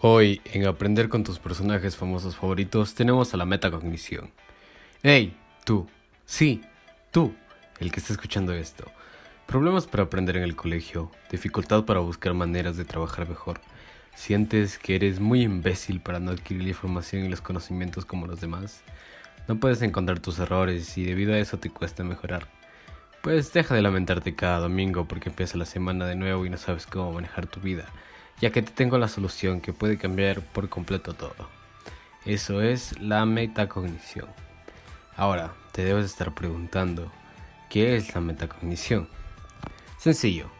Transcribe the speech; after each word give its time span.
Hoy, 0.00 0.40
en 0.44 0.64
Aprender 0.64 1.08
con 1.08 1.24
tus 1.24 1.40
personajes 1.40 1.96
famosos 1.96 2.36
favoritos, 2.36 2.94
tenemos 2.94 3.34
a 3.34 3.36
la 3.36 3.44
metacognición. 3.44 4.30
¡Hey! 5.02 5.36
Tú. 5.64 5.88
Sí, 6.24 6.62
tú, 7.10 7.34
el 7.80 7.90
que 7.90 7.98
está 7.98 8.12
escuchando 8.12 8.52
esto. 8.52 8.84
Problemas 9.48 9.88
para 9.88 10.04
aprender 10.04 10.36
en 10.36 10.44
el 10.44 10.54
colegio, 10.54 11.10
dificultad 11.32 11.84
para 11.84 11.98
buscar 11.98 12.32
maneras 12.32 12.76
de 12.76 12.84
trabajar 12.84 13.28
mejor. 13.28 13.60
¿Sientes 14.14 14.78
que 14.78 14.94
eres 14.94 15.18
muy 15.18 15.42
imbécil 15.42 16.00
para 16.00 16.20
no 16.20 16.30
adquirir 16.30 16.62
la 16.62 16.68
información 16.68 17.24
y 17.24 17.28
los 17.28 17.40
conocimientos 17.40 18.04
como 18.04 18.28
los 18.28 18.40
demás? 18.40 18.82
No 19.48 19.58
puedes 19.58 19.82
encontrar 19.82 20.20
tus 20.20 20.38
errores 20.38 20.96
y 20.96 21.02
debido 21.02 21.34
a 21.34 21.38
eso 21.38 21.58
te 21.58 21.70
cuesta 21.70 22.04
mejorar. 22.04 22.46
Pues 23.20 23.52
deja 23.52 23.74
de 23.74 23.82
lamentarte 23.82 24.36
cada 24.36 24.60
domingo 24.60 25.08
porque 25.08 25.30
empieza 25.30 25.58
la 25.58 25.64
semana 25.64 26.06
de 26.06 26.14
nuevo 26.14 26.46
y 26.46 26.50
no 26.50 26.56
sabes 26.56 26.86
cómo 26.86 27.10
manejar 27.10 27.48
tu 27.48 27.58
vida 27.58 27.86
ya 28.40 28.50
que 28.50 28.62
te 28.62 28.72
tengo 28.72 28.98
la 28.98 29.08
solución 29.08 29.60
que 29.60 29.72
puede 29.72 29.98
cambiar 29.98 30.40
por 30.40 30.68
completo 30.68 31.14
todo. 31.14 31.48
Eso 32.24 32.62
es 32.62 32.98
la 33.00 33.24
metacognición. 33.26 34.28
Ahora, 35.16 35.54
te 35.72 35.84
debes 35.84 36.06
estar 36.06 36.34
preguntando, 36.34 37.10
¿qué 37.70 37.96
es 37.96 38.14
la 38.14 38.20
metacognición? 38.20 39.08
Sencillo, 39.98 40.50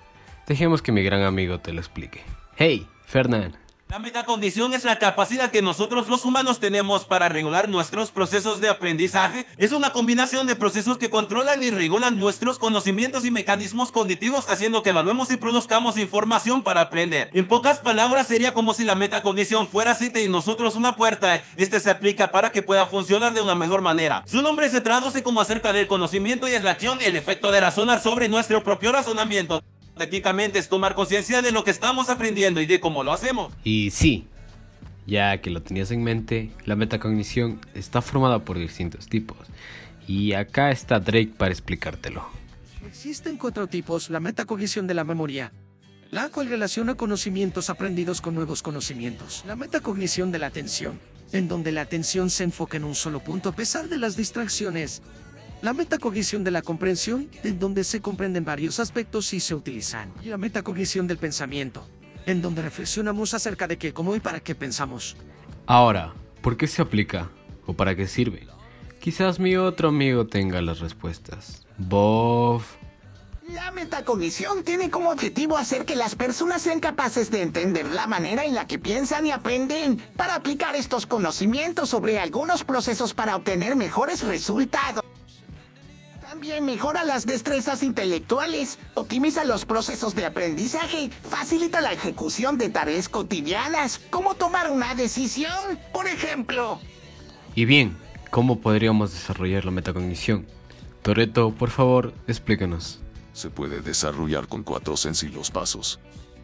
dejemos 0.47 0.83
que 0.83 0.93
mi 0.93 1.03
gran 1.03 1.23
amigo 1.23 1.61
te 1.61 1.73
lo 1.73 1.81
explique. 1.81 2.23
Hey, 2.57 2.89
Fernán, 3.05 3.57
la 3.91 3.99
metacognición 3.99 4.75
es 4.75 4.85
la 4.85 4.99
capacidad 4.99 5.51
que 5.51 5.63
nosotros 5.63 6.09
los 6.09 6.25
humanos 6.27 6.61
tenemos 6.61 7.07
para 7.07 7.31
regular 7.31 7.71
nuestros 7.71 8.11
procesos 8.11 8.61
de 8.61 8.69
aprendizaje. 8.69 9.47
Es 9.57 9.73
una 9.73 9.93
combinación 9.93 10.47
de 10.47 10.57
procesos 10.57 10.99
que 10.99 11.09
controlan 11.09 11.63
y 11.63 11.71
regulan 11.71 12.19
nuestros 12.19 12.59
conocimientos 12.59 13.25
y 13.25 13.31
mecanismos 13.31 13.91
cognitivos 13.91 14.51
haciendo 14.51 14.83
que 14.83 14.91
evaluemos 14.91 15.31
y 15.31 15.39
produzcamos 15.39 15.97
información 15.97 16.63
para 16.63 16.83
aprender. 16.83 17.31
En 17.33 17.49
pocas 17.49 17.79
palabras 17.79 18.27
sería 18.27 18.53
como 18.53 18.75
si 18.75 18.85
la 18.85 18.95
metacognición 18.95 19.67
fuera 19.67 19.95
cita 19.95 20.21
y 20.21 20.29
nosotros 20.29 20.77
una 20.77 20.95
puerta. 20.95 21.43
Este 21.57 21.81
se 21.81 21.91
aplica 21.91 22.31
para 22.31 22.53
que 22.53 22.63
pueda 22.63 22.87
funcionar 22.87 23.33
de 23.33 23.41
una 23.41 23.55
mejor 23.55 23.81
manera. 23.81 24.23
Su 24.27 24.43
nombre 24.43 24.69
se 24.69 24.83
traduce 24.83 25.23
como 25.23 25.41
acerca 25.41 25.73
del 25.73 25.87
conocimiento 25.87 26.47
y 26.47 26.53
es 26.53 26.63
la 26.63 26.73
acción, 26.73 26.99
el 27.01 27.17
efecto 27.17 27.51
de 27.51 27.61
razonar 27.61 28.03
sobre 28.03 28.29
nuestro 28.29 28.63
propio 28.63 28.93
razonamiento. 28.93 29.63
Técnicamente 29.99 30.59
es 30.59 30.69
tomar 30.69 30.95
conciencia 30.95 31.43
de 31.43 31.53
lo 31.53 31.65
que 31.65 31.71
estamos 31.71 32.09
aprendiendo 32.09 32.61
y 32.61 32.67
de 32.67 32.81
cómo 32.81 33.05
lo 33.05 33.13
hacemos. 33.13 33.53
Y 33.65 33.91
sí, 33.91 34.27
ya 35.07 35.41
que 35.41 35.51
lo 35.51 35.63
tenías 35.63 35.91
en 35.91 36.05
mente, 36.05 36.51
la 36.65 36.77
metacognición 36.77 37.61
está 37.75 38.01
formada 38.01 38.45
por 38.45 38.59
distintos 38.59 39.09
tipos. 39.09 39.39
Y 40.07 40.35
acá 40.35 40.71
está 40.71 41.01
Drake 41.01 41.33
para 41.37 41.51
explicártelo. 41.51 42.27
Existen 42.87 43.37
cuatro 43.37 43.67
tipos, 43.67 44.09
la 44.09 44.21
metacognición 44.21 44.87
de 44.87 44.95
la 44.95 45.05
memoria, 45.05 45.53
la 46.11 46.29
cual 46.31 46.49
relaciona 46.49 46.95
conocimientos 46.95 47.69
aprendidos 47.69 48.21
con 48.21 48.35
nuevos 48.35 48.63
conocimientos. 48.63 49.45
La 49.47 49.57
metacognición 49.57 50.33
de 50.33 50.39
la 50.39 50.47
atención, 50.47 50.99
en 51.33 51.49
donde 51.49 51.73
la 51.73 51.83
atención 51.83 52.31
se 52.31 52.45
enfoca 52.45 52.77
en 52.77 52.85
un 52.85 52.95
solo 52.95 53.21
punto 53.21 53.51
a 53.51 53.57
pesar 53.57 53.89
de 53.89 53.99
las 53.99 54.17
distracciones. 54.17 55.03
La 55.61 55.73
metacognición 55.73 56.45
de 56.45 56.53
la 56.53 56.63
comprensión, 56.63 57.29
en 57.43 57.59
donde 57.59 57.83
se 57.83 58.01
comprenden 58.01 58.45
varios 58.45 58.79
aspectos 58.79 59.33
y 59.33 59.41
se 59.41 59.57
utilizan. 59.57 60.13
Y 60.23 60.29
la 60.29 60.39
metacognición 60.39 61.09
del 61.09 61.19
pensamiento, 61.19 61.85
en 62.27 62.41
donde 62.41 62.63
reflexionamos 62.63 63.35
acerca 63.35 63.67
de 63.67 63.77
qué, 63.77 63.93
cómo 63.93 64.15
y 64.15 64.21
para 64.21 64.39
qué 64.39 64.55
pensamos. 64.55 65.17
Ahora, 65.67 66.15
¿por 66.43 66.57
qué 66.57 66.69
se 66.69 66.81
aplica? 66.81 67.31
¿O 67.67 67.75
para 67.75 67.97
qué 67.97 68.07
sirve? 68.07 68.47
Quizás 69.01 69.41
mi 69.41 69.57
otro 69.57 69.89
amigo 69.89 70.29
tenga 70.29 70.63
las 70.63 70.79
respuestas. 70.79 71.67
Bob. 71.77 72.63
La 73.49 73.73
metacognición 73.73 74.63
tiene 74.63 74.91
como 74.91 75.11
objetivo 75.11 75.57
hacer 75.57 75.85
que 75.87 75.97
las 75.97 76.15
personas 76.15 76.63
sean 76.63 76.81
capaces 76.81 77.31
de 77.31 77.43
entender 77.43 77.87
la 77.87 78.07
manera 78.07 78.45
en 78.45 78.55
la 78.55 78.67
que 78.67 78.79
piensan 78.79 79.27
y 79.27 79.33
aprenden 79.33 79.97
para 80.17 80.35
aplicar 80.37 80.77
estos 80.77 81.07
conocimientos 81.07 81.89
sobre 81.89 82.21
algunos 82.21 82.63
procesos 82.63 83.15
para 83.15 83.35
obtener 83.35 83.75
mejores 83.75 84.23
resultados. 84.23 85.03
También 86.39 86.67
mejora 86.67 87.03
las 87.03 87.27
destrezas 87.27 87.83
intelectuales, 87.83 88.79
optimiza 88.95 89.43
los 89.43 89.65
procesos 89.65 90.15
de 90.15 90.25
aprendizaje, 90.25 91.11
facilita 91.11 91.81
la 91.81 91.93
ejecución 91.93 92.57
de 92.59 92.69
tareas 92.69 93.09
cotidianas, 93.09 94.01
como 94.11 94.37
tomar 94.37 94.71
una 94.71 94.95
decisión, 94.95 95.81
por 95.93 96.07
ejemplo. 96.07 96.79
Y 97.57 97.65
bien, 97.65 97.97
¿cómo 98.31 98.61
podríamos 98.61 99.13
desarrollar 99.13 99.65
la 99.65 99.73
metacognición? 99.73 100.47
Toreto, 101.03 101.51
por 101.51 101.71
favor, 101.71 102.15
explícanos. 102.29 103.01
Se 103.33 103.51
puede 103.51 103.81
desarrollar 103.81 104.47
con 104.47 104.63
cuatro 104.63 104.97
sencillos 104.97 105.51
pasos. 105.51 105.99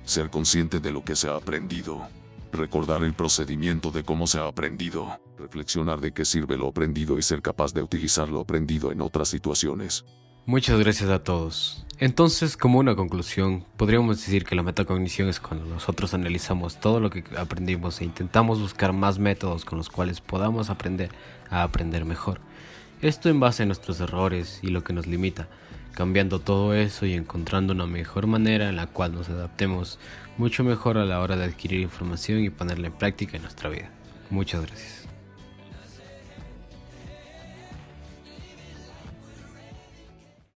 Ser 0.04 0.28
consciente 0.28 0.80
de 0.80 0.90
lo 0.90 1.04
que 1.04 1.14
se 1.14 1.28
ha 1.28 1.36
aprendido, 1.36 2.08
recordar 2.50 3.04
el 3.04 3.14
procedimiento 3.14 3.92
de 3.92 4.02
cómo 4.02 4.26
se 4.26 4.40
ha 4.40 4.48
aprendido, 4.48 5.20
reflexionar 5.38 6.00
de 6.00 6.12
qué 6.12 6.24
sirve 6.24 6.56
lo 6.56 6.68
aprendido 6.68 7.18
y 7.18 7.22
ser 7.22 7.42
capaz 7.42 7.72
de 7.72 7.82
utilizar 7.82 8.28
lo 8.28 8.40
aprendido 8.40 8.92
en 8.92 9.00
otras 9.00 9.28
situaciones. 9.28 10.04
Muchas 10.46 10.78
gracias 10.78 11.08
a 11.10 11.24
todos. 11.24 11.86
Entonces, 11.98 12.56
como 12.56 12.78
una 12.78 12.94
conclusión, 12.96 13.64
podríamos 13.76 14.18
decir 14.18 14.44
que 14.44 14.54
la 14.54 14.62
metacognición 14.62 15.28
es 15.28 15.40
cuando 15.40 15.64
nosotros 15.64 16.12
analizamos 16.12 16.78
todo 16.78 17.00
lo 17.00 17.08
que 17.08 17.24
aprendimos 17.38 18.00
e 18.00 18.04
intentamos 18.04 18.60
buscar 18.60 18.92
más 18.92 19.18
métodos 19.18 19.64
con 19.64 19.78
los 19.78 19.88
cuales 19.88 20.20
podamos 20.20 20.68
aprender 20.68 21.10
a 21.48 21.62
aprender 21.62 22.04
mejor. 22.04 22.40
Esto 23.00 23.28
en 23.28 23.40
base 23.40 23.62
a 23.62 23.66
nuestros 23.66 24.00
errores 24.00 24.60
y 24.62 24.68
lo 24.68 24.84
que 24.84 24.92
nos 24.92 25.06
limita 25.06 25.48
cambiando 25.94 26.40
todo 26.40 26.74
eso 26.74 27.06
y 27.06 27.14
encontrando 27.14 27.72
una 27.72 27.86
mejor 27.86 28.26
manera 28.26 28.68
en 28.68 28.76
la 28.76 28.88
cual 28.88 29.14
nos 29.14 29.28
adaptemos 29.28 29.98
mucho 30.36 30.64
mejor 30.64 30.98
a 30.98 31.04
la 31.04 31.20
hora 31.20 31.36
de 31.36 31.44
adquirir 31.44 31.80
información 31.80 32.42
y 32.42 32.50
ponerla 32.50 32.88
en 32.88 32.92
práctica 32.92 33.36
en 33.36 33.42
nuestra 33.42 33.70
vida. 33.70 33.90
Muchas 34.30 34.66
gracias. 34.66 35.13